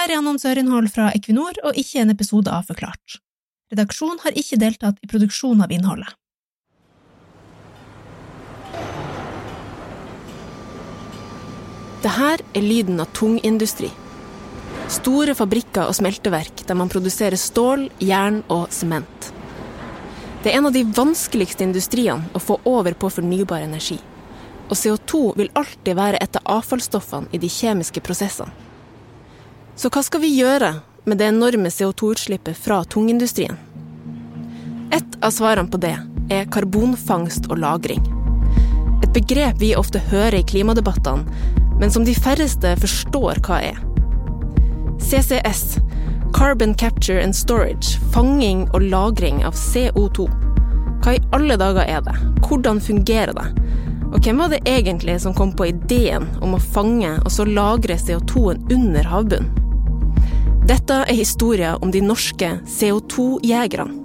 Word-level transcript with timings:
Dette 0.00 0.14
er 0.14 0.22
annonsørinnhold 0.22 0.86
fra 0.88 1.10
Equinor 1.12 1.58
og 1.60 1.76
ikke 1.76 2.00
en 2.00 2.08
episode 2.14 2.48
av 2.48 2.64
Forklart. 2.70 3.18
Redaksjonen 3.68 4.22
har 4.22 4.32
ikke 4.32 4.56
deltatt 4.56 5.02
i 5.04 5.08
produksjonen 5.10 5.60
av 5.66 5.74
innholdet. 5.76 6.14
Dette 12.00 12.30
er 12.30 12.64
lyden 12.64 13.04
av 13.04 13.10
tung 13.12 13.34
industri. 13.44 13.90
Store 14.88 15.34
fabrikker 15.36 15.92
og 15.92 15.98
smelteverk 16.00 16.64
der 16.64 16.80
man 16.80 16.88
produserer 16.88 17.36
stål, 17.36 17.90
jern 18.00 18.40
og 18.48 18.72
sement. 18.72 19.28
Det 20.40 20.54
er 20.54 20.62
en 20.62 20.70
av 20.70 20.78
de 20.78 20.86
vanskeligste 20.96 21.68
industriene 21.68 22.32
å 22.32 22.40
få 22.40 22.56
over 22.64 22.96
på 22.96 23.12
fornybar 23.18 23.68
energi. 23.68 24.00
Og 24.70 24.80
CO2 24.80 25.22
vil 25.44 25.52
alltid 25.52 26.00
være 26.00 26.24
et 26.24 26.40
av 26.40 26.56
avfallsstoffene 26.56 27.28
i 27.36 27.44
de 27.44 27.52
kjemiske 27.52 28.00
prosessene. 28.08 28.69
Så 29.80 29.88
hva 29.88 30.02
skal 30.04 30.20
vi 30.20 30.28
gjøre 30.36 30.74
med 31.08 31.16
det 31.16 31.30
enorme 31.30 31.70
CO2-utslippet 31.72 32.58
fra 32.66 32.82
tungindustrien? 32.84 33.56
Et 34.92 35.14
av 35.24 35.32
svarene 35.32 35.72
på 35.72 35.78
det 35.80 35.94
er 36.28 36.50
karbonfangst 36.52 37.46
og 37.48 37.56
-lagring. 37.62 38.02
Et 39.02 39.12
begrep 39.14 39.56
vi 39.56 39.70
ofte 39.74 40.02
hører 40.10 40.34
i 40.34 40.42
klimadebattene, 40.42 41.24
men 41.80 41.90
som 41.90 42.04
de 42.04 42.14
færreste 42.14 42.74
forstår 42.76 43.40
hva 43.40 43.62
er. 43.70 43.78
CCS, 45.00 45.78
Carbon 46.36 46.74
Capture 46.74 47.22
and 47.22 47.34
Storage, 47.34 47.96
fanging 48.12 48.68
og 48.74 48.82
lagring 48.82 49.44
av 49.44 49.54
CO2. 49.54 50.28
Hva 51.00 51.14
i 51.14 51.24
alle 51.32 51.56
dager 51.56 51.88
er 51.88 52.00
det? 52.00 52.18
Hvordan 52.44 52.80
fungerer 52.80 53.32
det? 53.32 53.48
Og 54.12 54.20
hvem 54.20 54.36
var 54.36 54.48
det 54.48 54.60
egentlig 54.66 55.20
som 55.20 55.34
kom 55.34 55.52
på 55.52 55.72
ideen 55.72 56.28
om 56.42 56.54
å 56.54 56.60
fange 56.60 57.16
og 57.24 57.32
så 57.32 57.44
lagre 57.44 57.96
CO2-en 57.96 58.68
under 58.70 59.04
havbunnen? 59.04 59.59
Dette 60.66 60.94
er 61.06 61.16
historien 61.16 61.80
om 61.80 61.90
de 61.90 62.02
norske 62.04 62.50
CO2-jegerne. 62.68 63.96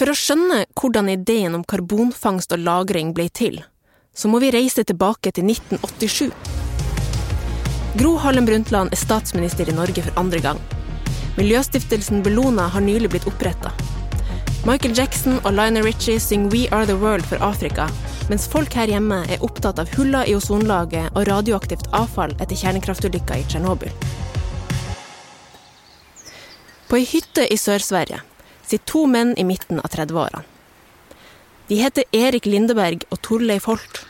For 0.00 0.08
å 0.08 0.16
skjønne 0.16 0.62
hvordan 0.80 1.10
ideen 1.12 1.54
om 1.58 1.64
karbonfangst 1.68 2.54
og 2.56 2.62
-lagring 2.64 3.12
ble 3.12 3.28
til, 3.28 3.60
så 4.16 4.28
må 4.32 4.40
vi 4.40 4.50
reise 4.50 4.84
tilbake 4.84 5.30
til 5.30 5.44
1987. 5.44 6.32
Gro 8.00 8.16
Harlem 8.16 8.46
Brundtland 8.46 8.92
er 8.92 8.96
statsminister 8.96 9.68
i 9.68 9.76
Norge 9.76 10.02
for 10.02 10.18
andre 10.20 10.40
gang. 10.40 10.60
Miljøstiftelsen 11.36 12.22
Bellona 12.22 12.68
har 12.68 12.80
nylig 12.80 13.10
blitt 13.10 13.26
oppretta. 13.28 13.72
Michael 14.64 14.96
Jackson 14.96 15.38
og 15.44 15.52
Lionel 15.52 15.84
Richie 15.84 16.20
synger 16.20 16.50
We 16.50 16.66
Are 16.72 16.86
The 16.86 16.96
World 16.96 17.24
for 17.24 17.36
Afrika, 17.44 17.86
mens 18.30 18.46
folk 18.46 18.74
her 18.78 18.86
hjemme 18.86 19.24
er 19.26 19.42
opptatt 19.42 19.80
av 19.82 19.90
huller 19.96 20.28
i 20.30 20.36
ozonlaget 20.38 21.16
og 21.18 21.26
radioaktivt 21.26 21.88
avfall 21.96 22.36
etter 22.38 22.58
kjernekraftulykka 22.60 23.40
i 23.40 23.46
Tsjernobyl. 23.48 23.90
På 26.86 26.98
ei 26.98 27.06
hytte 27.10 27.46
i 27.50 27.58
Sør-Sverige 27.58 28.20
sitter 28.62 28.86
to 28.86 29.02
menn 29.10 29.34
i 29.38 29.46
midten 29.46 29.82
av 29.82 29.90
30-årene. 29.90 30.44
De 31.70 31.78
heter 31.78 32.06
Erik 32.14 32.46
Lindeberg 32.46 33.04
og 33.10 33.20
Torleif 33.22 33.66
Holt. 33.70 34.00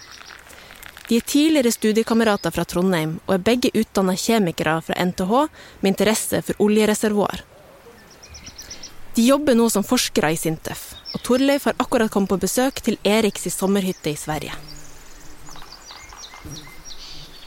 De 1.08 1.18
er 1.18 1.24
tidligere 1.28 1.72
studiekamerater 1.72 2.52
fra 2.54 2.64
Trondheim 2.68 3.18
og 3.26 3.34
er 3.34 3.44
begge 3.44 3.72
utdanna 3.76 4.14
kjemikere 4.16 4.78
fra 4.84 4.96
NTH 5.00 5.32
med 5.80 5.91
interesse 5.92 6.41
for 6.44 6.64
oljereservoar. 6.68 7.44
De 9.20 9.26
jobber 9.26 9.52
nå 9.54 9.66
som 9.68 9.84
forskere 9.84 10.30
i 10.32 10.36
Sintef, 10.40 10.94
og 11.12 11.20
Torleif 11.20 11.66
har 11.68 11.74
akkurat 11.82 12.08
kommet 12.08 12.30
på 12.32 12.38
besøk 12.40 12.78
til 12.80 12.94
Eriks 13.04 13.42
sommerhytte 13.52 14.08
i 14.08 14.16
Sverige. 14.16 14.54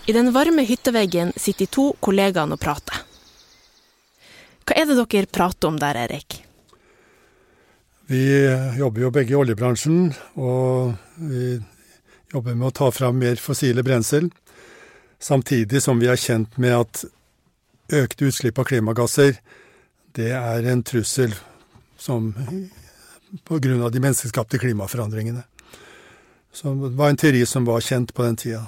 I 0.05 0.13
den 0.13 0.29
varme 0.35 0.61
hytteveggen 0.69 1.31
sitter 1.33 1.65
de 1.65 1.73
to 1.73 1.85
kollegaene 1.97 2.53
og 2.53 2.61
prater. 2.61 2.99
Hva 4.61 4.77
er 4.77 4.85
det 4.85 4.99
dere 4.99 5.31
prater 5.39 5.71
om 5.71 5.79
der, 5.81 5.97
Erik? 6.03 6.35
Vi 8.05 8.21
jobber 8.77 9.07
jo 9.07 9.09
begge 9.15 9.33
i 9.33 9.39
oljebransjen, 9.39 10.11
og 10.37 10.93
vi 11.23 11.55
jobber 12.35 12.53
med 12.53 12.67
å 12.67 12.75
ta 12.83 12.91
fram 12.93 13.17
mer 13.23 13.41
fossile 13.41 13.81
brensel. 13.81 14.27
Samtidig 15.17 15.81
som 15.81 15.97
vi 15.97 16.11
er 16.13 16.21
kjent 16.21 16.61
med 16.61 16.77
at 16.83 17.01
økte 18.03 18.29
utslipp 18.29 18.61
av 18.61 18.69
klimagasser, 18.69 19.41
det 20.13 20.29
er 20.37 20.69
en 20.69 20.85
trussel 20.85 21.33
som 22.03 22.33
av 23.47 23.91
de 23.91 23.99
menneskeskapte 24.03 24.59
klimaforandringene. 24.59 25.43
Så 26.53 26.73
det 26.73 26.95
var 26.99 27.09
en 27.09 27.17
teori 27.17 27.45
som 27.49 27.65
var 27.65 27.81
kjent 27.81 28.13
på 28.13 28.23
den 28.27 28.35
tida. 28.37 28.65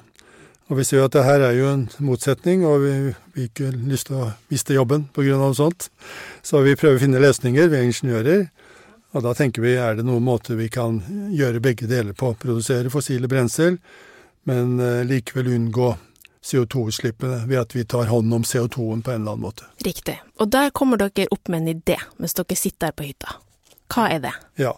Og 0.66 0.80
vi 0.80 0.86
ser 0.88 0.98
jo 0.98 1.06
at 1.06 1.14
det 1.14 1.26
her 1.28 1.44
er 1.46 1.54
jo 1.54 1.68
en 1.70 1.84
motsetning, 2.02 2.64
og 2.66 2.80
vi 2.82 2.94
har 2.96 3.44
ikke 3.44 3.70
lyst 3.86 4.10
til 4.10 4.24
å 4.24 4.32
miste 4.50 4.74
jobben 4.74 5.06
pga. 5.14 5.38
noe 5.38 5.54
sånt. 5.54 5.92
Så 6.42 6.64
vi 6.66 6.74
prøver 6.76 6.98
å 6.98 7.04
finne 7.04 7.22
løsninger, 7.22 7.70
vi 7.70 7.78
er 7.78 7.86
ingeniører. 7.86 8.48
Og 9.14 9.24
da 9.24 9.36
tenker 9.38 9.62
vi 9.62 9.76
er 9.78 9.96
det 9.96 10.08
noen 10.08 10.26
måter 10.26 10.58
vi 10.58 10.70
kan 10.70 10.98
gjøre 11.32 11.62
begge 11.62 11.88
deler 11.88 12.18
på. 12.18 12.34
Produsere 12.34 12.90
fossile 12.90 13.30
brensel, 13.30 13.78
men 14.50 14.80
eh, 14.80 15.06
likevel 15.06 15.54
unngå 15.54 15.94
CO2-utslippene 16.46 17.44
ved 17.50 17.62
at 17.64 17.76
vi 17.76 17.86
tar 17.90 18.10
hånd 18.12 18.34
om 18.34 18.44
CO2-en 18.46 19.02
på 19.02 19.12
en 19.12 19.22
eller 19.22 19.36
annen 19.36 19.46
måte. 19.48 19.68
Riktig. 19.86 20.20
Og 20.38 20.52
der 20.54 20.70
kommer 20.76 21.02
dere 21.02 21.26
opp 21.34 21.50
med 21.50 21.64
en 21.64 21.78
idé 21.78 21.98
mens 22.22 22.38
dere 22.38 22.58
sitter 22.58 22.92
der 22.92 22.98
på 22.98 23.08
hytta. 23.08 23.40
Hva 23.94 24.10
er 24.14 24.22
det? 24.28 24.36
Ja. 24.62 24.76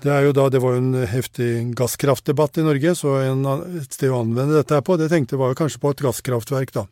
Det, 0.00 0.08
er 0.08 0.24
jo 0.24 0.32
da, 0.32 0.46
det 0.48 0.62
var 0.64 0.76
jo 0.76 0.80
en 0.80 1.06
heftig 1.12 1.50
gasskraftdebatt 1.76 2.56
i 2.56 2.64
Norge, 2.64 2.94
så 2.96 3.18
en, 3.20 3.44
et 3.76 3.92
sted 3.92 4.08
å 4.08 4.22
anvende 4.22 4.56
dette 4.56 4.78
her 4.78 4.84
på, 4.84 4.96
det 4.96 5.10
tenkte 5.12 5.36
jeg 5.36 5.42
var 5.42 5.52
jo 5.52 5.58
kanskje 5.58 5.82
på 5.82 5.92
et 5.92 6.00
gasskraftverk, 6.06 6.72
da. 6.72 6.86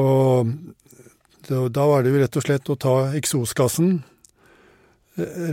Og 0.00 0.50
da 1.70 1.84
var 1.86 2.02
det 2.02 2.10
jo 2.10 2.18
rett 2.18 2.38
og 2.40 2.46
slett 2.46 2.70
å 2.70 2.78
ta 2.82 2.94
eksosgassen, 3.18 4.00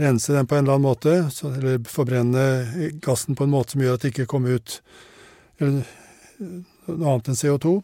rense 0.02 0.34
den 0.34 0.50
på 0.50 0.58
en 0.58 0.64
eller 0.64 0.80
annen 0.80 0.88
måte, 0.88 1.14
så, 1.34 1.52
eller 1.54 1.78
forbrenne 1.86 2.42
gassen 3.06 3.38
på 3.38 3.46
en 3.46 3.54
måte 3.54 3.76
som 3.76 3.84
gjør 3.84 3.98
at 3.98 4.02
det 4.02 4.12
ikke 4.14 4.28
kommer 4.30 4.58
ut 4.58 4.80
eller, 5.62 5.86
noe 6.88 7.14
annet 7.14 7.32
enn 7.32 7.40
CO2. 7.40 7.74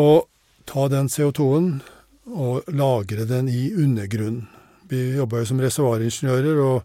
Og 0.00 0.26
ta 0.70 0.86
den 0.92 1.10
CO2-en 1.10 1.70
og 2.30 2.68
lagre 2.74 3.26
den 3.26 3.48
i 3.50 3.70
undergrunnen. 3.74 4.46
Vi 4.90 5.12
jobba 5.14 5.42
jo 5.42 5.46
som 5.46 5.60
reservoaringeniører, 5.62 6.58
og 6.62 6.82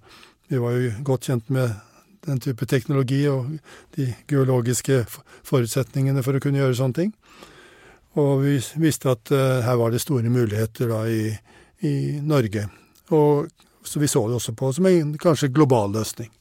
vi 0.50 0.62
var 0.62 0.78
jo 0.78 0.92
godt 1.06 1.30
kjent 1.30 1.50
med 1.54 1.74
den 2.26 2.40
type 2.42 2.66
teknologi 2.70 3.24
og 3.30 3.50
de 3.98 4.12
geologiske 4.30 5.04
forutsetningene 5.46 6.24
for 6.26 6.38
å 6.38 6.42
kunne 6.42 6.62
gjøre 6.62 6.78
sånne 6.78 7.00
ting. 7.00 7.12
Og 8.22 8.46
vi 8.46 8.56
visste 8.82 9.12
at 9.12 9.34
uh, 9.34 9.62
her 9.66 9.78
var 9.82 9.92
det 9.92 10.02
store 10.04 10.32
muligheter 10.32 10.90
da 10.90 11.02
i, 11.10 11.34
i 11.86 11.96
Norge. 12.24 12.68
Og 13.14 13.50
så 13.86 14.02
vi 14.02 14.10
så 14.10 14.24
det 14.28 14.40
også 14.40 14.56
på 14.58 14.72
som 14.74 14.88
en 14.90 15.14
kanskje 15.22 15.52
global 15.54 15.92
løsning. 15.94 16.32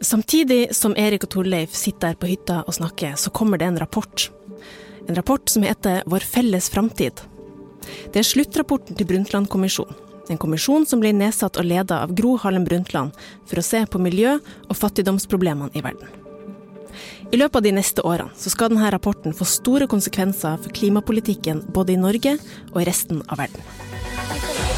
Samtidig 0.00 0.74
som 0.76 0.92
Erik 0.96 1.24
og 1.24 1.30
Torleif 1.32 1.72
sitter 1.74 2.12
der 2.12 2.18
på 2.20 2.28
hytta 2.28 2.60
og 2.66 2.74
snakker, 2.76 3.14
så 3.16 3.30
kommer 3.32 3.58
det 3.58 3.70
en 3.70 3.78
rapport. 3.80 4.28
En 5.08 5.16
rapport 5.16 5.48
som 5.48 5.64
heter 5.64 6.02
Vår 6.06 6.20
felles 6.20 6.68
framtid. 6.68 7.22
Det 8.12 8.20
er 8.20 8.26
sluttrapporten 8.26 8.96
til 8.96 9.08
Brundtland-kommisjonen. 9.08 9.96
En 10.28 10.40
kommisjon 10.42 10.82
som 10.90 10.98
ble 10.98 11.12
nedsatt 11.14 11.56
og 11.56 11.68
leda 11.68 12.00
av 12.02 12.12
Gro 12.18 12.34
Harlem 12.42 12.64
Brundtland 12.66 13.14
for 13.46 13.60
å 13.60 13.64
se 13.64 13.84
på 13.86 14.00
miljø- 14.02 14.40
og 14.66 14.76
fattigdomsproblemene 14.76 15.70
i 15.78 15.84
verden. 15.86 16.10
I 17.30 17.38
løpet 17.38 17.60
av 17.60 17.62
de 17.62 17.72
neste 17.78 18.02
årene 18.02 18.34
så 18.36 18.50
skal 18.50 18.72
denne 18.72 18.90
rapporten 18.90 19.34
få 19.36 19.46
store 19.46 19.86
konsekvenser 19.90 20.58
for 20.58 20.74
klimapolitikken 20.74 21.62
både 21.72 21.94
i 21.94 22.00
Norge 22.00 22.36
og 22.72 22.82
i 22.82 22.88
resten 22.90 23.22
av 23.30 23.38
verden. 23.44 24.75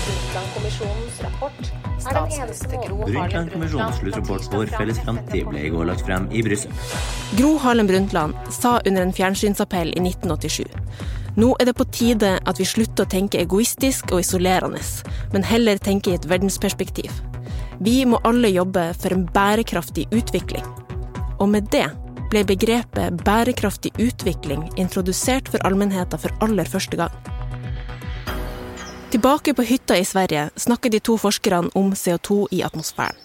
Brundtland-kommisjonens 0.48 1.22
rapport 1.22 3.06
Brundtland-kommisjonens 3.06 3.96
sluttrapport 3.98 4.48
Vår 4.52 4.66
felles 4.66 5.00
framtid 5.04 5.48
ble 5.48 5.60
i 5.66 5.70
går 5.72 5.88
lagt 5.90 6.06
frem 6.06 6.28
i 6.32 6.42
Brussel. 6.42 6.72
Gro 7.36 7.56
Harlem 7.60 7.86
Brundtland 7.86 8.34
sa 8.54 8.78
under 8.86 9.02
en 9.02 9.12
fjernsynsappell 9.12 9.92
i 9.92 10.00
1987 10.00 10.64
nå 11.38 11.52
er 11.60 11.68
det 11.68 11.76
på 11.78 11.84
tide 11.94 12.32
at 12.50 12.58
vi 12.58 12.64
slutter 12.66 13.04
å 13.04 13.10
tenke 13.12 13.38
egoistisk 13.38 14.10
og 14.10 14.24
isolerende, 14.24 14.80
men 15.30 15.44
heller 15.46 15.78
tenke 15.78 16.10
i 16.10 16.16
et 16.18 16.26
verdensperspektiv. 16.26 17.12
Vi 17.78 18.00
må 18.10 18.18
alle 18.26 18.50
jobbe 18.50 18.88
for 18.98 19.14
en 19.14 19.22
bærekraftig 19.36 20.08
utvikling. 20.10 20.66
Og 21.38 21.46
med 21.52 21.70
det 21.70 21.86
ble 22.32 22.42
begrepet 22.48 23.22
bærekraftig 23.22 23.94
utvikling 24.02 24.66
introdusert 24.82 25.46
for 25.52 25.62
allmennheten 25.68 26.18
for 26.18 26.34
aller 26.42 26.66
første 26.66 26.98
gang. 26.98 27.14
Tilbake 29.10 29.54
på 29.54 29.62
hytta 29.62 29.96
i 29.98 30.04
Sverige 30.04 30.50
snakker 30.56 30.90
de 30.90 31.00
to 31.00 31.16
forskerne 31.18 31.70
om 31.74 31.92
CO2 31.94 32.46
i 32.50 32.62
atmosfæren. 32.62 33.16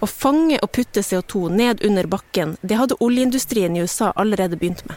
Å 0.00 0.06
fange 0.08 0.56
og 0.64 0.70
putte 0.72 1.02
CO2 1.04 1.50
ned 1.52 1.82
under 1.84 2.06
bakken, 2.08 2.54
det 2.62 2.78
hadde 2.80 2.96
oljeindustrien 3.04 3.76
i 3.76 3.82
USA 3.84 4.08
allerede 4.16 4.56
begynt 4.56 4.86
med. 4.88 4.96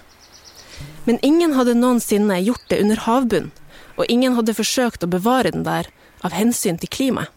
Men 1.04 1.20
ingen 1.22 1.58
hadde 1.58 1.76
noensinne 1.76 2.40
gjort 2.40 2.64
det 2.72 2.80
under 2.80 3.02
havbunnen, 3.04 3.52
og 4.00 4.08
ingen 4.08 4.38
hadde 4.40 4.56
forsøkt 4.56 5.04
å 5.04 5.12
bevare 5.12 5.52
den 5.52 5.68
der 5.68 5.90
av 6.24 6.32
hensyn 6.32 6.80
til 6.80 6.90
klimaet. 6.90 7.36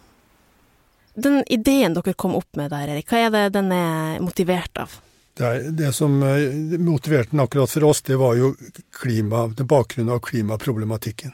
Den 1.17 1.41
ideen 1.51 1.97
dere 1.97 2.13
kom 2.13 2.37
opp 2.37 2.55
med 2.55 2.71
der, 2.71 2.93
Erik, 2.93 3.11
hva 3.11 3.25
er 3.25 3.35
det 3.35 3.43
den 3.57 3.73
er 3.75 4.23
motivert 4.23 4.79
av? 4.79 5.01
det, 5.37 5.71
det, 5.71 5.91
som 5.93 6.23
eh, 6.23 6.79
motiverte 6.79 7.31
den 7.31 7.39
akkurat 7.39 7.71
for 7.71 7.83
oss, 7.83 8.01
det 8.01 8.15
var 8.15 8.35
jo 8.35 8.55
klima, 9.01 9.47
det 9.47 9.63
bakgrunnen 9.63 10.13
av 10.13 10.19
klimaproblematikken. 10.19 11.31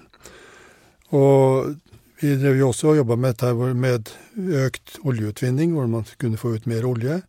Og 1.13 1.75
vi 2.21 2.35
drev 2.39 2.57
jo 2.57 2.69
også 2.71 2.93
og 2.93 3.01
jobba 3.01 3.17
med 3.19 3.35
dette 3.35 3.73
med 3.77 4.11
økt 4.63 4.97
oljeutvinning, 5.03 5.73
hvor 5.75 5.89
man 5.91 6.05
kunne 6.21 6.39
få 6.39 6.55
ut 6.55 6.67
mer 6.69 6.85
olje. 6.87 7.21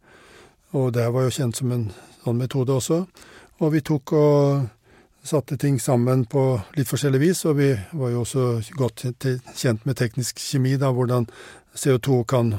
Og 0.75 0.92
det 0.94 1.06
var 1.12 1.26
jo 1.26 1.34
kjent 1.34 1.58
som 1.58 1.72
en 1.75 1.88
sånn 2.25 2.40
metode 2.40 2.75
også. 2.75 3.04
Og 3.62 3.75
vi 3.75 3.82
tok 3.84 4.12
og 4.19 4.64
satte 5.25 5.56
ting 5.60 5.78
sammen 5.81 6.25
på 6.28 6.42
litt 6.76 6.88
forskjellig 6.88 7.20
vis, 7.22 7.44
og 7.48 7.58
vi 7.60 7.70
var 7.96 8.12
jo 8.12 8.25
også 8.25 8.46
godt 8.76 9.06
kjent 9.56 9.86
med 9.88 9.96
teknisk 10.00 10.40
kjemi, 10.42 10.76
da, 10.81 10.90
hvordan 10.92 11.28
CO2 11.75 12.25
kan 12.28 12.58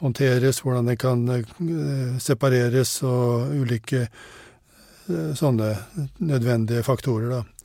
håndteres, 0.00 0.62
hvordan 0.64 0.88
det 0.90 0.98
kan 1.00 1.26
eh, 1.32 2.16
separeres 2.20 2.98
og 3.06 3.52
ulike 3.56 4.06
eh, 4.06 5.32
sånne 5.36 5.74
nødvendige 6.18 6.84
faktorer, 6.86 7.38
da. 7.38 7.55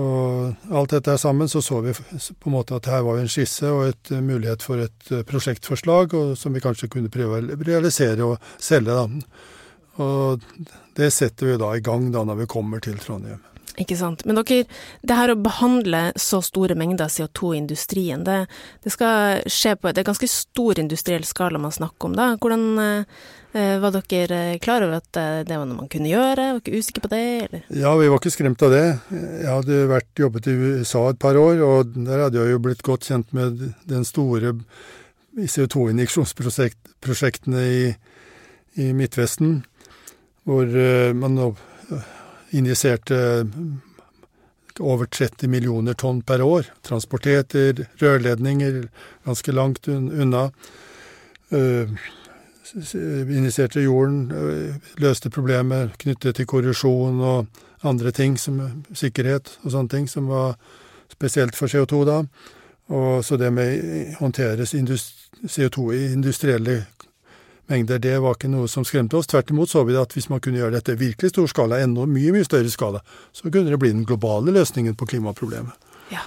Og 0.00 0.72
alt 0.72 0.94
dette 0.94 1.18
sammen 1.20 1.50
så 1.52 1.60
så 1.60 1.82
vi 1.84 1.92
på 1.92 2.48
en 2.48 2.54
måte 2.54 2.78
at 2.78 2.88
her 2.88 3.02
var 3.04 3.20
en 3.20 3.28
skisse 3.28 3.68
og 3.68 3.90
et 3.90 4.12
eh, 4.14 4.24
mulighet 4.24 4.64
for 4.64 4.80
et 4.80 5.12
prosjektforslag 5.28 6.16
og, 6.16 6.32
som 6.40 6.54
vi 6.56 6.64
kanskje 6.64 6.88
kunne 6.92 7.12
prøve 7.12 7.42
å 7.42 7.60
realisere 7.60 8.24
og 8.24 8.52
selge. 8.56 8.96
da. 8.96 9.06
Og 10.00 10.40
det 10.96 11.12
setter 11.12 11.52
vi 11.52 11.60
da 11.60 11.74
i 11.76 11.84
gang 11.84 12.08
da 12.14 12.24
når 12.24 12.44
vi 12.44 12.52
kommer 12.54 12.80
til 12.80 12.96
Trondheim. 13.02 13.42
Ikke 13.80 13.96
sant. 13.96 14.26
Men 14.28 14.36
dere, 14.36 14.66
det 15.00 15.16
her 15.16 15.32
å 15.32 15.38
behandle 15.40 16.10
så 16.20 16.42
store 16.44 16.74
mengder 16.76 17.08
CO2 17.12 17.54
i 17.54 17.60
industrien, 17.62 18.24
det, 18.26 18.42
det 18.84 18.92
skal 18.92 19.40
skje 19.48 19.76
på 19.80 19.88
er 19.88 20.04
ganske 20.04 20.28
stor 20.28 20.80
industriell 20.82 21.24
skala 21.24 21.60
man 21.62 21.72
snakker 21.72 22.10
om, 22.10 22.16
da. 22.18 22.26
Hvordan 22.42 22.64
eh, 22.84 23.78
var 23.80 23.96
dere 23.96 24.58
klar 24.64 24.84
over 24.84 25.00
at 25.00 25.16
eh, 25.16 25.44
det 25.48 25.56
var 25.56 25.66
noe 25.68 25.84
man 25.84 25.92
kunne 25.92 26.12
gjøre? 26.12 26.52
Var 26.58 26.62
dere 26.66 26.82
usikre 26.84 27.04
på 27.06 27.12
det, 27.14 27.22
eller? 27.46 27.60
Ja, 27.72 27.90
vi 27.96 28.10
var 28.12 28.18
ikke 28.20 28.36
skremt 28.36 28.66
av 28.66 28.70
det. 28.76 28.86
Jeg 29.12 29.48
hadde 29.48 29.90
vært, 29.94 30.12
jobbet 30.20 30.50
i 30.52 30.58
USA 30.60 31.02
et 31.08 31.22
par 31.22 31.36
år, 31.40 31.56
og 31.64 31.96
der 31.96 32.26
hadde 32.26 32.40
jeg 32.42 32.52
jo 32.52 32.64
blitt 32.68 32.84
godt 32.84 33.08
kjent 33.08 33.28
med 33.36 33.50
den 33.88 34.04
store 34.08 34.48
CO2-injeksjonsprosjektene 35.32 37.60
i, 37.64 37.82
i 38.84 38.92
Midtvesten, 38.96 39.62
hvor 40.44 40.64
eh, 40.68 41.12
man 41.16 41.32
injiserte 42.52 43.18
over 44.80 45.06
30 45.06 45.48
millioner 45.48 45.94
tonn 45.94 46.22
per 46.22 46.42
år. 46.42 46.68
Transporteter, 46.82 47.86
rørledninger 48.00 48.86
ganske 49.24 49.52
langt 49.52 49.88
unna. 49.88 50.50
Uh, 51.52 51.90
injiserte 53.28 53.82
jorden, 53.84 54.30
uh, 54.32 54.94
løste 55.02 55.30
problemer 55.30 55.92
knyttet 56.00 56.38
til 56.38 56.48
korrosjon 56.48 57.20
og 57.20 57.46
andre 57.84 58.12
ting, 58.14 58.38
som 58.40 58.60
sikkerhet 58.96 59.58
og 59.62 59.74
sånne 59.74 59.92
ting, 59.92 60.08
som 60.08 60.30
var 60.30 60.56
spesielt 61.12 61.56
for 61.58 61.68
CO2 61.68 62.04
da. 62.08 62.22
Og 62.92 63.24
så 63.24 63.36
det 63.36 63.52
med 63.52 64.16
håndteres 64.18 64.74
CO2 64.74 65.92
i 65.92 66.00
industrielle 66.12 66.82
mengder. 67.72 68.00
Det 68.02 68.18
var 68.22 68.36
ikke 68.36 68.50
noe 68.52 68.68
som 68.70 68.84
skremte 68.86 69.18
oss. 69.18 69.30
Tvert 69.30 69.50
imot 69.52 69.72
så 69.72 69.84
vi 69.88 69.96
at 69.98 70.14
hvis 70.16 70.28
man 70.32 70.42
kunne 70.44 70.60
gjøre 70.60 70.76
dette 70.76 70.94
i 70.94 71.00
virkelig 71.00 71.32
stor 71.32 71.48
skala, 71.50 71.80
enda 71.82 72.06
mye 72.08 72.34
mye 72.34 72.46
større 72.46 72.70
skala, 72.72 73.02
så 73.32 73.48
kunne 73.48 73.72
det 73.72 73.80
bli 73.80 73.92
den 73.94 74.06
globale 74.08 74.54
løsningen 74.54 74.96
på 74.98 75.08
klimaproblemet. 75.14 75.90
Ja, 76.12 76.24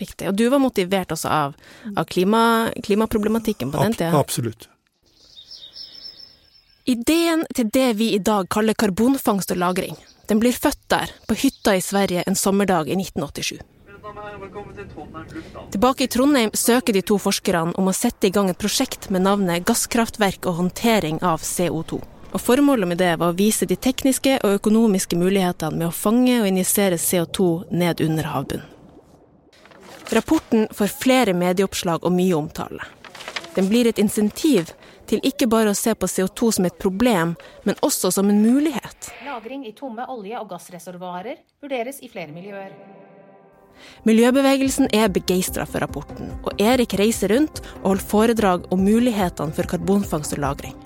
riktig. 0.00 0.28
Og 0.30 0.38
du 0.38 0.46
var 0.52 0.62
motivert 0.62 1.14
også 1.16 1.32
av, 1.32 1.56
av 1.96 2.08
klima, 2.10 2.72
klimaproblematikken 2.84 3.72
på 3.72 3.84
den 3.84 3.96
tida? 3.96 4.12
Absolutt. 4.18 4.68
Ideen 6.86 7.42
til 7.56 7.70
det 7.74 7.88
vi 7.98 8.12
i 8.14 8.22
dag 8.22 8.46
kaller 8.52 8.76
karbonfangst 8.78 9.50
og 9.50 9.58
-lagring, 9.58 9.96
den 10.28 10.38
blir 10.38 10.52
født 10.52 10.84
der, 10.88 11.10
på 11.26 11.34
hytta 11.34 11.74
i 11.76 11.80
Sverige 11.82 12.22
en 12.26 12.38
sommerdag 12.38 12.86
i 12.88 12.94
1987. 12.94 13.58
Tilbake 15.70 16.04
i 16.04 16.08
Trondheim 16.08 16.50
søker 16.54 16.92
de 16.92 17.02
to 17.02 17.18
forskerne 17.18 17.74
om 17.78 17.88
å 17.88 17.94
sette 17.96 18.28
i 18.28 18.34
gang 18.34 18.50
et 18.50 18.58
prosjekt 18.58 19.08
med 19.10 19.24
navnet 19.26 19.66
Gasskraftverk 19.66 20.46
og 20.46 20.60
håndtering 20.60 21.18
av 21.22 21.42
CO2. 21.42 22.00
Og 22.32 22.42
Formålet 22.42 22.88
med 22.88 22.98
det 23.00 23.14
var 23.20 23.32
å 23.32 23.36
vise 23.36 23.66
de 23.66 23.76
tekniske 23.76 24.38
og 24.44 24.58
økonomiske 24.58 25.18
mulighetene 25.18 25.78
med 25.78 25.88
å 25.88 25.94
fange 25.94 26.40
og 26.40 26.48
injisere 26.50 26.98
CO2 27.00 27.48
ned 27.70 28.02
under 28.04 28.30
havbunnen. 28.32 28.72
Rapporten 30.12 30.68
får 30.70 30.92
flere 31.02 31.32
medieoppslag 31.34 32.04
og 32.04 32.12
mye 32.14 32.34
omtale. 32.36 32.84
Den 33.56 33.66
blir 33.72 33.88
et 33.90 33.98
insentiv 33.98 34.70
til 35.10 35.22
ikke 35.26 35.48
bare 35.50 35.72
å 35.72 35.78
se 35.78 35.94
på 35.98 36.06
CO2 36.06 36.52
som 36.58 36.68
et 36.68 36.78
problem, 36.78 37.34
men 37.64 37.82
også 37.82 38.12
som 38.14 38.30
en 38.30 38.38
mulighet. 38.42 39.10
Lagring 39.26 39.66
i 39.66 39.74
tomme 39.74 40.06
olje- 40.06 40.38
og 40.38 40.50
gassreservoarer 40.52 41.42
vurderes 41.62 42.02
i 42.02 42.12
flere 42.12 42.34
miljøer. 42.34 42.74
Miljøbevegelsen 44.06 44.90
er 44.94 45.08
begeistra 45.12 45.66
for 45.66 45.82
rapporten, 45.82 46.32
og 46.44 46.60
Erik 46.62 46.94
reiser 46.98 47.32
rundt 47.34 47.62
og 47.82 47.88
holder 47.90 48.10
foredrag 48.12 48.68
om 48.72 48.84
mulighetene 48.84 49.52
for 49.52 49.68
karbonfangst 49.70 50.36
og 50.36 50.38
-lagring. 50.38 50.76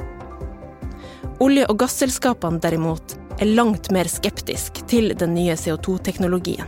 Olje- 1.40 1.66
og 1.68 1.78
gasselskapene 1.78 2.60
derimot 2.60 3.16
er 3.40 3.46
langt 3.46 3.90
mer 3.90 4.08
skeptisk 4.08 4.86
til 4.88 5.14
den 5.16 5.34
nye 5.34 5.56
CO2-teknologien. 5.56 6.66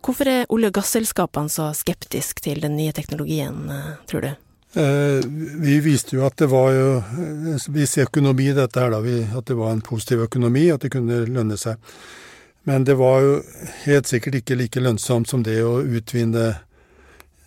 Hvorfor 0.00 0.28
er 0.28 0.46
olje- 0.48 0.70
og 0.70 0.74
gasselskapene 0.74 1.48
så 1.48 1.72
skeptiske 1.76 2.40
til 2.40 2.62
den 2.62 2.76
nye 2.76 2.92
teknologien, 2.92 3.68
eh, 3.70 3.92
tror 4.06 4.20
du? 4.20 4.30
Eh, 4.80 5.20
vi 5.60 5.80
viste 5.80 6.14
jo 6.16 6.24
at 6.24 6.36
det 6.38 6.46
var 6.46 6.70
jo 6.70 7.02
Vi 7.74 7.86
ser 7.86 8.06
økonomi 8.06 8.50
i 8.50 8.54
dette 8.54 8.78
her, 8.80 8.90
da. 8.90 8.98
at 9.38 9.44
det 9.44 9.56
var 9.56 9.72
en 9.72 9.80
positiv 9.80 10.20
økonomi, 10.20 10.70
at 10.70 10.80
det 10.80 10.92
kunne 10.92 11.26
lønne 11.26 11.56
seg. 11.56 11.76
Men 12.68 12.84
det 12.84 12.94
var 13.00 13.22
jo 13.24 13.36
helt 13.86 14.10
sikkert 14.10 14.42
ikke 14.42 14.58
like 14.60 14.82
lønnsomt 14.82 15.30
som 15.30 15.44
det 15.44 15.62
å 15.64 15.78
utvinne 15.80 16.52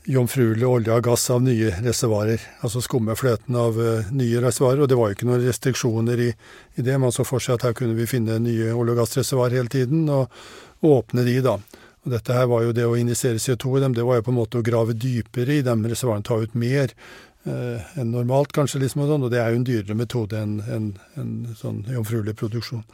jomfruelig 0.09 0.67
olje 0.67 0.91
og 0.91 1.05
gass 1.05 1.29
av 1.31 1.43
nye 1.45 1.71
reservoarer. 1.83 2.41
Altså 2.65 2.81
skumme 2.83 3.15
fløten 3.15 3.55
av 3.55 3.77
uh, 3.79 4.11
nye 4.11 4.41
reservoarer. 4.43 4.83
Og 4.83 4.91
det 4.91 4.97
var 4.99 5.09
jo 5.09 5.17
ikke 5.17 5.29
noen 5.29 5.45
restriksjoner 5.45 6.25
i, 6.25 6.29
i, 6.75 6.83
det. 6.83 6.97
Man 6.99 7.13
så 7.15 7.25
for 7.27 7.43
seg 7.43 7.57
at 7.57 7.69
her 7.69 7.77
kunne 7.77 7.95
vi 7.97 8.09
finne 8.09 8.39
nye 8.43 8.73
olje- 8.73 8.95
og 8.95 9.03
gassreservoarer 9.03 9.61
hele 9.61 9.71
tiden, 9.71 10.07
og, 10.11 10.33
og, 10.81 10.89
åpne 10.97 11.25
de, 11.27 11.37
da. 11.45 11.57
Og 12.03 12.11
dette 12.11 12.35
her 12.35 12.49
var 12.51 12.65
jo 12.65 12.73
det 12.75 12.87
å 12.87 12.97
injisere 12.99 13.39
CO2 13.39 13.77
i 13.77 13.83
dem, 13.85 13.93
det 13.95 14.03
var 14.03 14.19
jo 14.19 14.25
på 14.27 14.33
en 14.33 14.41
måte 14.41 14.59
å 14.59 14.65
grave 14.65 14.95
dypere 14.97 15.61
i 15.61 15.63
dem 15.63 15.85
reservoarene, 15.87 16.25
ta 16.27 16.35
ut 16.41 16.57
mer 16.59 16.89
eh, 16.91 16.97
enn 17.43 18.11
normalt, 18.13 18.53
kanskje, 18.55 18.79
liksom, 18.85 19.01
og, 19.03 19.09
sånn, 19.11 19.25
og 19.27 19.31
det 19.33 19.41
er 19.41 19.51
jo 19.51 19.59
en 19.59 19.65
dyrere 19.67 19.97
metode 19.99 20.39
enn 20.39 20.57
en, 20.71 20.85
en 21.19 21.31
sånn 21.59 21.81
jomfruelig 21.91 22.37
produksjon. 22.39 22.85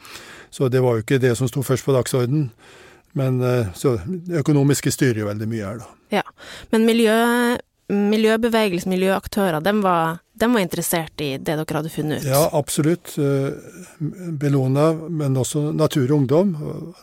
Så 0.50 0.66
det 0.72 0.82
var 0.82 0.98
jo 0.98 1.04
ikke 1.04 1.20
det 1.22 1.36
som 1.38 1.46
sto 1.46 1.62
først 1.62 1.86
på 1.86 1.94
dagsordenen. 1.94 2.48
Men 3.18 3.40
eh, 3.42 3.72
så 3.74 3.96
økonomiske 4.42 4.92
styrer 4.94 5.24
jo 5.24 5.30
veldig 5.30 5.48
mye 5.50 5.66
her, 5.66 5.82
da. 5.82 5.88
Ja, 6.20 6.22
men 6.70 6.86
miljø, 6.86 7.16
miljøbevegelsen, 7.90 8.92
miljøaktører, 8.92 9.58
de 9.64 9.74
var, 9.82 10.20
de 10.38 10.48
var, 10.52 10.62
interessert 10.62 11.22
i 11.22 11.32
det 11.38 11.56
dere 11.58 11.80
hadde 11.80 11.92
funnet 11.92 12.22
ut? 12.22 12.30
Ja, 12.30 12.44
absolutt. 12.58 13.16
Eh, 13.18 13.50
Bellona, 14.40 14.92
men 15.08 15.38
også 15.40 15.70
Natur 15.74 16.06
og 16.06 16.16
Ungdom. 16.20 16.54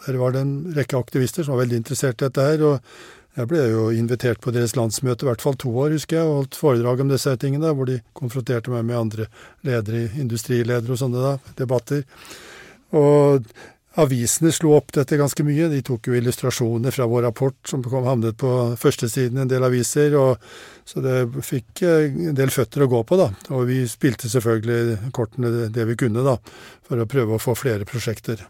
Der 0.06 0.20
var 0.22 0.36
det 0.36 0.46
en 0.46 0.58
rekke 0.78 1.00
aktivister 1.00 1.44
som 1.44 1.56
var 1.56 1.66
veldig 1.66 1.84
interessert 1.84 2.22
i 2.22 2.28
dette 2.30 2.50
her. 2.52 2.66
og 2.72 3.06
jeg 3.38 3.50
ble 3.52 3.64
jo 3.70 3.88
invitert 3.94 4.42
på 4.42 4.52
deres 4.54 4.74
landsmøte 4.78 5.26
i 5.26 5.30
hvert 5.30 5.44
fall 5.44 5.58
to 5.62 5.70
år, 5.78 5.94
husker 5.94 6.18
jeg, 6.18 6.26
og 6.26 6.42
holdt 6.42 6.58
foredrag 6.58 7.04
om 7.04 7.12
disse 7.12 7.36
tingene, 7.38 7.74
hvor 7.78 7.90
de 7.90 8.00
konfronterte 8.18 8.74
meg 8.74 8.88
med 8.88 8.98
andre 8.98 9.28
ledere, 9.68 10.08
industriledere 10.18 10.96
og 10.96 11.02
sånne 11.04 11.22
da, 11.22 11.34
debatter. 11.60 12.02
Og 12.98 13.46
avisene 14.02 14.50
slo 14.54 14.74
opp 14.78 14.90
dette 14.96 15.20
ganske 15.20 15.46
mye. 15.46 15.70
De 15.70 15.84
tok 15.86 16.10
jo 16.10 16.18
illustrasjoner 16.18 16.94
fra 16.94 17.06
vår 17.10 17.28
rapport 17.28 17.58
som 17.70 17.86
kom, 17.86 18.10
havnet 18.10 18.38
på 18.42 18.52
førstesiden 18.80 19.38
i 19.38 19.46
en 19.46 19.54
del 19.54 19.70
aviser, 19.70 20.18
og, 20.18 20.42
så 20.88 21.06
det 21.06 21.18
fikk 21.46 21.86
eh, 21.86 22.10
en 22.32 22.38
del 22.38 22.54
føtter 22.54 22.86
å 22.86 22.92
gå 22.92 23.06
på, 23.06 23.22
da. 23.22 23.32
Og 23.54 23.68
vi 23.70 23.84
spilte 23.90 24.34
selvfølgelig 24.34 25.14
kortene 25.14 25.68
det 25.74 25.90
vi 25.92 25.98
kunne, 26.00 26.26
da, 26.26 26.40
for 26.90 27.02
å 27.02 27.10
prøve 27.10 27.38
å 27.38 27.44
få 27.44 27.58
flere 27.58 27.86
prosjekter. 27.90 28.48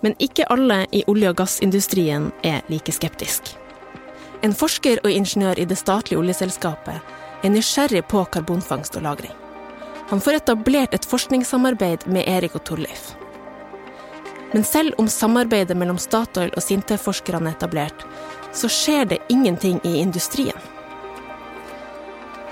Men 0.00 0.14
ikke 0.18 0.48
alle 0.48 0.86
i 0.92 1.04
olje- 1.06 1.28
og 1.28 1.36
gassindustrien 1.36 2.30
er 2.42 2.62
like 2.68 2.92
skeptisk. 2.92 3.56
En 4.42 4.54
forsker 4.56 5.00
og 5.04 5.10
ingeniør 5.12 5.58
i 5.60 5.68
det 5.68 5.76
statlige 5.78 6.18
oljeselskapet 6.18 7.44
er 7.44 7.52
nysgjerrig 7.52 8.06
på 8.08 8.24
karbonfangst 8.24 8.96
og 8.96 9.02
-lagring. 9.02 9.36
Han 10.08 10.20
får 10.20 10.32
etablert 10.32 10.94
et 10.94 11.04
forskningssamarbeid 11.04 12.06
med 12.06 12.24
Erik 12.26 12.54
og 12.54 12.64
Torleif. 12.64 13.14
Men 14.52 14.64
selv 14.64 14.94
om 14.98 15.08
samarbeidet 15.08 15.76
mellom 15.76 15.98
Statoil 15.98 16.50
og 16.56 16.62
Sintef-forskerne 16.62 17.50
er 17.50 17.54
etablert, 17.54 18.06
så 18.52 18.68
skjer 18.68 19.04
det 19.04 19.18
ingenting 19.28 19.80
i 19.84 20.00
industrien. 20.00 20.58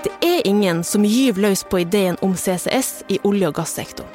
Det 0.03 0.11
er 0.23 0.47
ingen 0.47 0.83
som 0.83 1.03
gyver 1.03 1.41
løs 1.41 1.63
på 1.63 1.81
ideen 1.83 2.15
om 2.21 2.35
CCS 2.35 3.03
i 3.09 3.19
olje- 3.23 3.47
og 3.47 3.53
gassektoren. 3.53 4.09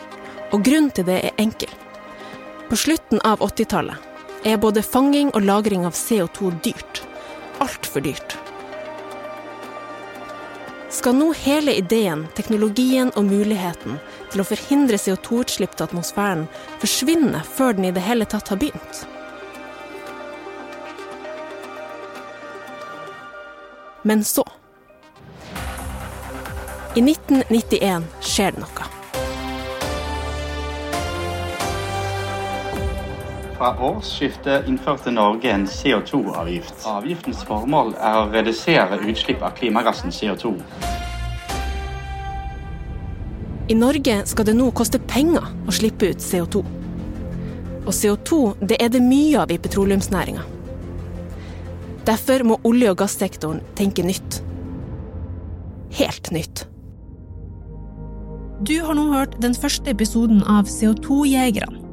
Og 0.52 0.64
grunnen 0.64 0.90
til 0.90 1.04
det 1.04 1.24
er 1.24 1.36
enkel. 1.38 1.83
På 2.74 2.78
slutten 2.78 3.20
av 3.20 3.38
80-tallet 3.38 3.96
er 4.42 4.56
både 4.58 4.82
fanging 4.82 5.28
og 5.30 5.44
lagring 5.46 5.84
av 5.86 5.94
CO2 5.94 6.48
dyrt. 6.64 7.04
Altfor 7.62 8.02
dyrt. 8.02 8.34
skal 10.90 11.14
nå 11.14 11.28
hele 11.38 11.76
ideen, 11.78 12.24
teknologien 12.34 13.12
og 13.14 13.28
muligheten 13.28 14.00
til 14.32 14.42
å 14.42 14.46
forhindre 14.48 14.98
CO2-utslipp 14.98 15.76
til 15.76 15.86
atmosfæren 15.86 16.42
forsvinne 16.82 17.44
før 17.46 17.78
den 17.78 17.86
i 17.92 17.94
det 17.94 18.02
hele 18.08 18.26
tatt 18.26 18.50
har 18.50 18.58
begynt. 18.58 19.04
Men 24.02 24.26
så 24.26 24.42
I 26.98 27.06
1991 27.06 28.10
skjer 28.34 28.58
det 28.58 28.66
noe. 28.66 29.03
Fra 33.64 33.80
årsskiftet 33.80 34.66
innførte 34.68 35.08
Norge 35.10 35.48
en 35.48 35.62
CO2-avgift. 35.64 36.82
Avgiftens 36.84 37.38
formål 37.48 37.94
er 37.96 38.18
å 38.20 38.24
redusere 38.28 38.98
utslipp 39.08 39.40
av 39.40 39.54
klimagassen 39.56 40.12
CO2. 40.12 40.50
I 43.72 43.76
Norge 43.78 44.18
skal 44.28 44.44
det 44.44 44.54
nå 44.58 44.66
koste 44.76 45.00
penger 45.08 45.46
å 45.64 45.72
slippe 45.72 46.10
ut 46.12 46.20
CO2. 46.20 46.60
Og 47.86 47.88
CO2 47.88 48.40
det 48.68 48.76
er 48.84 48.92
det 48.92 49.00
mye 49.00 49.46
av 49.46 49.54
i 49.54 49.56
petroleumsnæringa. 49.56 50.44
Derfor 52.04 52.44
må 52.44 52.58
olje- 52.68 52.92
og 52.92 52.98
gassektoren 53.00 53.62
tenke 53.80 54.04
nytt. 54.04 54.42
Helt 56.02 56.28
nytt. 56.36 56.66
Du 58.60 58.76
har 58.84 58.92
nå 59.00 59.08
hørt 59.14 59.40
den 59.40 59.56
første 59.56 59.96
episoden 59.96 60.44
av 60.44 60.68
CO2-jegerne. 60.68 61.83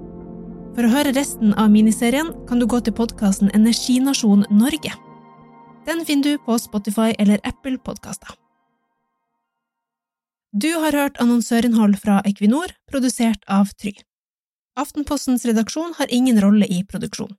For 0.71 0.87
å 0.87 0.91
høre 0.93 1.11
resten 1.11 1.51
av 1.59 1.71
miniserien 1.73 2.29
kan 2.47 2.61
du 2.61 2.65
gå 2.69 2.77
til 2.79 2.95
podkasten 2.95 3.49
Energinasjon 3.57 4.45
Norge. 4.55 4.93
Den 5.83 6.05
finner 6.07 6.37
du 6.37 6.45
på 6.45 6.55
Spotify 6.61 7.11
eller 7.19 7.43
Apple 7.43 7.75
Podkaster. 7.83 8.37
Du 10.55 10.69
har 10.83 10.95
hørt 10.95 11.19
annonsørinnhold 11.23 11.97
fra 11.99 12.21
Equinor, 12.27 12.71
produsert 12.91 13.43
av 13.51 13.73
Try. 13.79 13.93
Aftenpostens 14.79 15.43
redaksjon 15.47 15.95
har 15.99 16.11
ingen 16.11 16.39
rolle 16.43 16.67
i 16.71 16.81
produksjon. 16.87 17.35